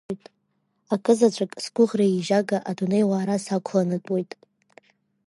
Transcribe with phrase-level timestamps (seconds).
[0.93, 4.31] Акызаҵәык, сгәыӷра еижьага адунеи уаара сақәланатәуеит.